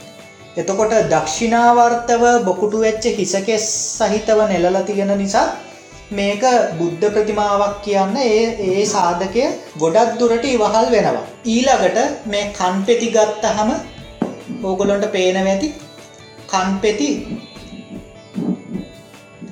එතකොට 0.57 0.91
දක්ෂිනාවර්තව 1.11 2.23
බොකුටු 2.45 2.79
වෙච්ච 2.79 3.05
හිසකෙස් 3.11 3.63
සහිතව 3.99 4.39
නෙලල 4.49 4.77
තියෙන 4.83 5.13
නිසා 5.17 5.45
මේක 6.11 6.43
බුද්ධ 6.79 7.05
ප්‍රතිමාවක් 7.07 7.79
කියන්න 7.81 8.17
ඒ 8.23 8.43
ඒ 8.65 8.83
සාධකය 8.85 9.45
ගොඩක් 9.77 10.11
දුරට 10.19 10.45
ඉවහල් 10.47 10.87
වෙනවා. 10.91 11.23
ඊළඟට 11.45 11.97
මේ 12.25 12.51
කන්පෙති 12.51 13.07
ගත්තහම 13.09 13.71
ඕගොලොන්ට 14.63 15.07
පේනව 15.11 15.47
ඇති 15.47 15.69
කන්පෙති 16.47 17.09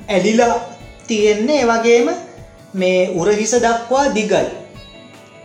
ඇලිලා 0.09 0.55
තියෙන්නේ 1.07 1.63
වගේම 1.65 2.13
මේ 2.75 3.09
උරහිස 3.15 3.53
දක්වා 3.57 4.05
දිගයි. 4.11 4.45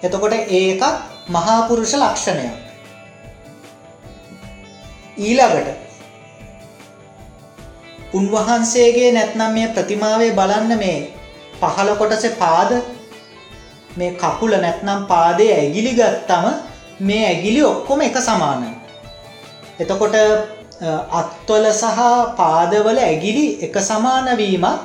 එතකොට 0.02 0.34
ඒකත් 0.52 0.84
මහාපුරුෂ 1.30 1.94
ලක්ෂණය. 1.94 2.65
ඊළඟට 5.18 5.68
උන්වහන්සේගේ 8.12 9.12
නැත්නම් 9.12 9.52
මේ 9.52 9.68
ප්‍රතිමාවේ 9.68 10.32
බලන්න 10.32 10.78
මේ 10.78 10.98
පහළ 11.60 11.90
කොටස 11.96 12.26
පාද 12.38 12.70
මේ 13.96 14.10
කකුල 14.14 14.52
නැත්නම් 14.56 15.06
පාදය 15.06 15.46
ඇගිලි 15.50 15.92
ගත්තම 15.94 16.46
මේ 17.00 17.22
ඇගිලි 17.26 17.62
ඔක්කොම 17.64 18.00
එක 18.00 18.18
සමානයි. 18.18 18.72
එතකොට 19.80 20.16
අත්වල 21.12 21.66
සහ 21.72 22.00
පාදවල 22.36 22.98
ඇගිලි 23.00 23.46
එක 23.62 23.76
සමානවීමත් 23.82 24.82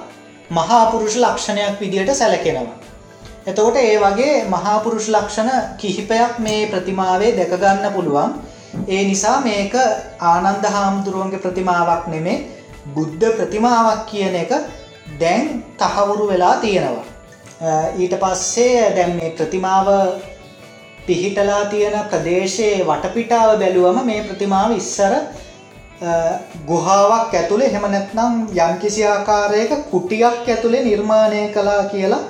මහාපුරුෂ 0.50 1.16
ලක්ෂණයක් 1.18 1.76
විදියට 1.82 2.14
සැලකෙනවා. 2.14 2.80
එතකොට 3.46 3.76
ඒ 3.78 3.98
වගේ 4.00 4.46
මහාපුරුෂ 4.46 5.08
ලක්ෂණ 5.10 5.52
කිහිපයක් 5.78 6.40
මේ 6.40 6.68
ප්‍රතිමාවේ 6.68 7.36
දැකගන්න 7.38 7.94
පුළුවන් 7.94 8.32
ඒ 8.74 9.04
නිසා 9.04 9.38
මේක 9.42 9.74
ආනන්ද 10.24 10.66
හාමුදුරුවන්ගේ 10.66 11.40
ප්‍රතිමාවක් 11.40 12.06
නෙමේ 12.08 12.38
බුද්ධ 12.96 13.26
ප්‍රතිමාවක් 13.38 14.06
කියන 14.06 14.36
එක 14.36 14.52
දැන් 15.20 15.64
තහවුරු 15.78 16.28
වෙලා 16.28 16.56
තියෙනවා. 16.58 17.06
ඊට 17.98 18.16
පස්සේ 18.16 18.96
දැන් 18.96 19.16
මේ 19.16 19.32
ප්‍රතිමාව 19.32 19.88
පිහිටලා 21.08 21.66
තියෙන 21.66 21.98
ප්‍රදේශයේ 22.12 22.86
වටපිටාව 22.86 23.52
බැලුවම 23.60 24.00
මේ 24.06 24.22
ප්‍රතිමාව 24.24 24.72
ඉස්සර 24.74 25.14
ගුහාවක් 26.68 27.36
ඇතුළේ 27.36 27.74
හෙම 27.74 27.86
නැත්නම් 27.90 28.40
යම්කිසි 28.60 29.04
ආකාරයක 29.08 29.76
කුටියක් 29.92 30.48
ඇතුළේ 30.48 30.84
නිර්මාණය 30.84 31.44
කලා 31.50 31.84
කියලා 31.86 32.24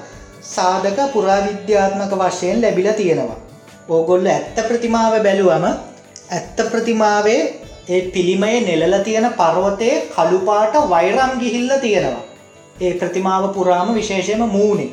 සාධක 0.47 0.99
පුරාවිද්‍යාත්මක 1.13 2.17
වශයෙන් 2.21 2.61
ලැබිල 2.61 2.91
තියෙනවා. 2.93 3.39
ඕගොල්ල 3.89 4.27
ඇත්ත 4.27 4.57
ප්‍රතිමාව 4.67 5.21
බැලුවම 5.23 5.65
ඇත්ත 6.31 6.59
ප්‍රතිමාවේ 6.71 7.39
ඒ 7.89 8.01
පිළිමය 8.11 8.51
නෙලල 8.61 8.93
තියෙන 9.03 9.25
පර්වතය 9.33 9.89
කළුපාට 10.11 10.75
වෛරම් 10.89 11.33
ගිහිල්ල 11.39 11.71
තියෙනවා. 11.81 12.21
ඒ 12.81 12.91
ප්‍රතිමාව 12.93 13.47
පුරාම 13.53 13.89
විශේෂයම 13.95 14.43
මූුණේ. 14.49 14.91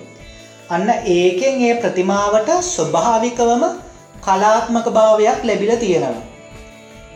අන්න 0.70 0.88
ඒකෙන් 1.08 1.62
ඒ 1.62 1.74
ප්‍රතිමාවට 1.74 2.50
ස්වභාවිකවම 2.64 3.62
කලාත්මක 4.20 4.88
භාවයක් 4.90 5.44
ලැබිල 5.44 5.72
තියෙනවා. 5.76 6.24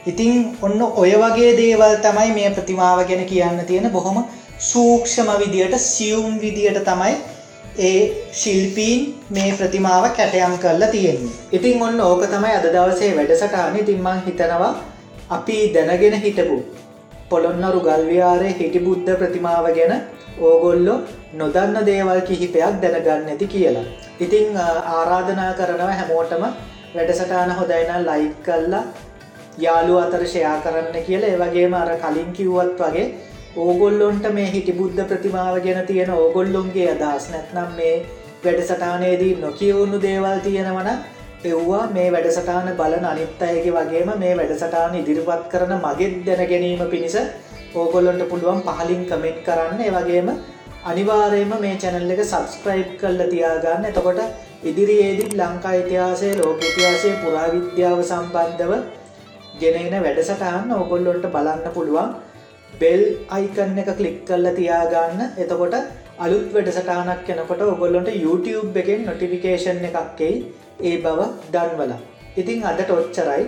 ඉතිං 0.06 0.38
ඔන්න 0.62 0.80
ඔය 0.96 1.12
වගේ 1.14 1.50
දේවල් 1.56 1.96
තමයි 1.98 2.30
මේ 2.32 2.50
ප්‍රතිමාව 2.50 3.04
ගැන 3.04 3.24
කියන්න 3.26 3.60
තියෙන 3.66 3.90
බොහොම 3.90 4.24
සූක්ෂම 4.60 5.28
විදියට 5.38 5.76
සියුම් 5.86 6.40
විදියට 6.40 6.80
තමයි 6.84 7.14
ඒ 7.78 8.28
ශිල්පීන් 8.32 9.00
මේ 9.30 9.52
ප්‍රතිමාව 9.52 10.04
කැටයම් 10.10 10.58
කරලා 10.58 10.88
තියෙන්නේ. 10.88 11.32
ඉතින් 11.52 11.82
ඔන්න 11.82 12.00
ඕක 12.00 12.24
තමයි 12.26 12.54
අද 12.56 12.66
දවසේ 12.66 13.16
වැඩසටාන 13.16 13.78
තින්මං 13.86 14.22
හිතනවා 14.26 14.72
අපි 15.30 15.56
දැනගෙන 15.74 16.16
හිටපු 16.20 16.56
පොළොන්නරු 17.30 17.80
ගල්වියාරය 17.80 18.50
හිටි 18.58 18.80
බුද්ධ 18.80 19.16
ප්‍රතිමාව 19.18 19.66
ගැන 19.74 19.94
ඕගොල්ලො 20.40 20.94
නොදන්න 21.34 21.86
දේවල් 21.86 22.20
කිහිපයක් 22.22 22.82
දැනගන්න 22.82 23.28
ඇති 23.28 23.46
කියලා. 23.46 23.86
ඉතිං 24.20 24.56
ආරාධනා 24.56 25.52
කරනව 25.54 25.90
හැමෝටම 25.92 26.44
වැඩසටාන 26.94 27.56
හොදයින 27.58 28.06
ලයික් 28.06 28.36
කල්ලා 28.44 28.84
යාලු 29.58 29.98
අතර 29.98 30.24
ෂයා 30.26 30.56
කරන්න 30.60 31.04
කියලා 31.04 31.30
ඒවගේම 31.30 31.74
අර 31.74 31.90
කලින් 31.98 32.32
කිව්වත් 32.32 32.78
වගේ 32.80 33.06
ඕගොල්ලොන්ට 33.54 34.26
මේ 34.32 34.50
හිටි 34.50 34.72
බුද්ධ 34.72 35.00
ප්‍රතිමාව 35.06 35.56
ගැන 35.60 35.86
තියෙන 35.86 36.10
ඕගොල්ලොන්ගේ 36.12 36.86
අදහස් 36.90 37.24
නැත්නම් 37.30 37.74
මේ 37.76 37.94
වැඩසටානයේදී 38.44 39.34
නොකියවුණු 39.36 39.98
දේවල් 40.00 40.38
තියෙනවන 40.40 40.88
එව්වා 41.44 41.82
මේ 41.88 42.06
වැඩසටාන 42.12 42.70
බලන 42.78 43.04
අනිත් 43.04 43.42
අයගේ 43.42 43.74
වගේම 43.74 44.12
මේ 44.18 44.32
වැඩසටාන 44.38 44.96
ඉදිරිපත් 44.96 45.44
කරන 45.50 45.74
මගෙත් 45.76 46.16
දැන 46.26 46.42
ගැනීම 46.46 46.82
පිණිස 46.88 47.18
ඕගොල්ලොන්ට 47.74 48.24
පුළුවන් 48.30 48.62
පහලින් 48.62 49.04
කමෙන්ට් 49.04 49.44
කරන්න. 49.44 49.80
ඒවගේම 49.82 50.32
අනිවාරයම 50.84 51.54
මේ 51.60 51.76
චැනල් 51.76 52.10
එක 52.10 52.24
සබස්ක්‍රයිබ් 52.24 52.88
කල්ල 52.98 53.22
තියාගන්න. 53.28 53.84
එතකොට 53.84 54.20
ඉදිරියේදිත් 54.64 55.32
ලංකා 55.34 55.74
ඉතිහාසය 55.74 56.34
ලෝක 56.38 56.60
ඉතිහාසය 56.62 57.14
පුරාවිද්‍යාව 57.22 58.00
සම්බන්ධව 58.02 58.72
ගෙනෙන 59.60 60.02
වැඩසටහන්න 60.02 60.76
ඔගොල්ලොන්ට 60.80 61.32
බලන්න 61.32 61.74
පුළුවන්. 61.74 62.12
බෙල් 62.80 63.02
අයිකන්න 63.30 63.82
එක 63.82 63.90
කලික් 63.98 64.16
කල්ල 64.24 64.46
තියාගන්න. 64.58 65.20
එතකොට 65.38 65.76
අලුත් 66.18 66.48
වැඩසටානක් 66.54 67.22
කෙනකොට 67.26 67.62
ඔගොල්ලොන්ට 67.66 68.10
YouTube 68.16 68.80
එකෙන් 68.82 69.06
නොටිෆිකේෂන් 69.06 69.84
එකක්කෙයි 69.90 70.34
ඒ 70.82 70.96
බව 70.98 71.20
දන්වලා. 71.54 72.00
ඉතිං 72.36 72.66
අදට 72.72 72.90
ඔච්චරයි. 72.90 73.44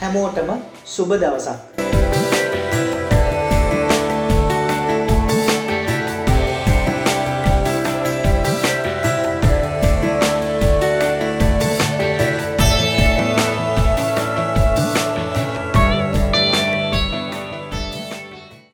හැමෝටම 0.00 0.52
සුබ 0.86 1.10
දවසක්. 1.14 1.81